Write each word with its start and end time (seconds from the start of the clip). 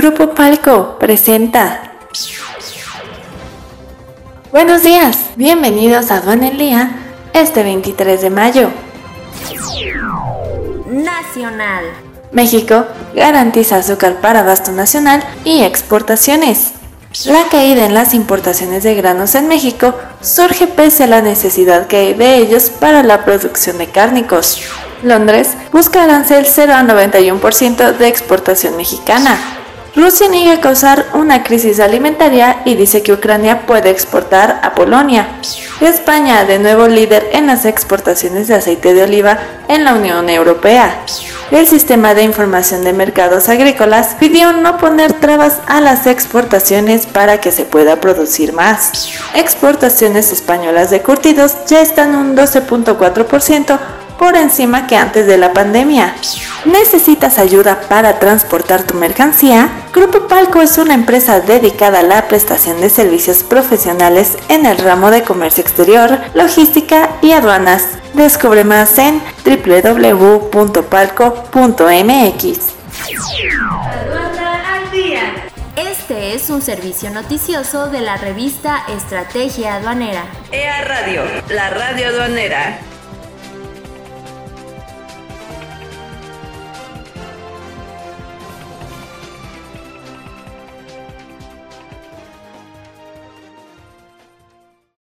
Grupo 0.00 0.30
Palco 0.30 0.96
presenta. 0.98 1.92
Buenos 4.50 4.82
días, 4.82 5.18
bienvenidos 5.36 6.10
a 6.10 6.16
Aduana 6.16 6.48
el 6.48 6.56
Día 6.56 6.90
este 7.34 7.62
23 7.62 8.22
de 8.22 8.30
mayo. 8.30 8.70
Nacional. 10.86 11.84
México 12.32 12.86
garantiza 13.14 13.76
azúcar 13.76 14.22
para 14.22 14.40
abasto 14.40 14.72
nacional 14.72 15.22
y 15.44 15.64
exportaciones. 15.64 16.72
La 17.26 17.48
caída 17.50 17.84
en 17.84 17.92
las 17.92 18.14
importaciones 18.14 18.82
de 18.82 18.94
granos 18.94 19.34
en 19.34 19.48
México 19.48 19.94
surge 20.22 20.66
pese 20.66 21.04
a 21.04 21.08
la 21.08 21.20
necesidad 21.20 21.88
que 21.88 21.98
hay 21.98 22.14
de 22.14 22.36
ellos 22.36 22.70
para 22.70 23.02
la 23.02 23.26
producción 23.26 23.76
de 23.76 23.88
cárnicos. 23.88 24.62
Londres 25.02 25.58
busca 25.72 26.04
arancel 26.04 26.46
0 26.48 26.72
a 26.72 26.82
91% 26.84 27.98
de 27.98 28.08
exportación 28.08 28.78
mexicana. 28.78 29.59
Rusia 29.94 30.28
niega 30.28 30.60
causar 30.60 31.06
una 31.14 31.42
crisis 31.42 31.80
alimentaria 31.80 32.62
y 32.64 32.76
dice 32.76 33.02
que 33.02 33.12
Ucrania 33.12 33.66
puede 33.66 33.90
exportar 33.90 34.60
a 34.62 34.74
Polonia. 34.74 35.26
España, 35.80 36.44
de 36.44 36.60
nuevo 36.60 36.86
líder 36.86 37.28
en 37.32 37.48
las 37.48 37.64
exportaciones 37.64 38.46
de 38.46 38.54
aceite 38.54 38.94
de 38.94 39.02
oliva 39.02 39.38
en 39.68 39.84
la 39.84 39.94
Unión 39.94 40.30
Europea. 40.30 41.04
El 41.50 41.66
Sistema 41.66 42.14
de 42.14 42.22
Información 42.22 42.84
de 42.84 42.92
Mercados 42.92 43.48
Agrícolas 43.48 44.16
pidió 44.20 44.52
no 44.52 44.78
poner 44.78 45.14
trabas 45.14 45.58
a 45.66 45.80
las 45.80 46.06
exportaciones 46.06 47.06
para 47.06 47.40
que 47.40 47.50
se 47.50 47.64
pueda 47.64 48.00
producir 48.00 48.52
más. 48.52 49.08
Exportaciones 49.34 50.30
españolas 50.30 50.90
de 50.90 51.02
curtidos 51.02 51.56
ya 51.66 51.80
están 51.80 52.14
un 52.14 52.36
12.4% 52.36 53.78
por 54.20 54.36
encima 54.36 54.86
que 54.86 54.96
antes 54.96 55.26
de 55.26 55.38
la 55.38 55.52
pandemia. 55.52 56.14
¿Necesitas 56.64 57.38
ayuda 57.38 57.80
para 57.88 58.18
transportar 58.18 58.82
tu 58.82 58.94
mercancía? 58.94 59.70
Grupo 59.94 60.28
Palco 60.28 60.60
es 60.60 60.76
una 60.76 60.92
empresa 60.92 61.40
dedicada 61.40 62.00
a 62.00 62.02
la 62.02 62.28
prestación 62.28 62.80
de 62.82 62.90
servicios 62.90 63.42
profesionales 63.42 64.36
en 64.48 64.66
el 64.66 64.76
ramo 64.76 65.10
de 65.10 65.22
comercio 65.22 65.62
exterior, 65.62 66.18
logística 66.34 67.16
y 67.22 67.32
aduanas. 67.32 67.86
Descubre 68.12 68.64
más 68.64 68.98
en 68.98 69.22
www.palco.mx. 69.44 70.50
Este 75.76 76.34
es 76.34 76.50
un 76.50 76.60
servicio 76.60 77.08
noticioso 77.10 77.88
de 77.88 78.00
la 78.00 78.18
revista 78.18 78.82
Estrategia 78.88 79.76
Aduanera. 79.76 80.24
EA 80.52 80.84
Radio, 80.84 81.22
la 81.48 81.70
radio 81.70 82.08
aduanera. 82.08 82.89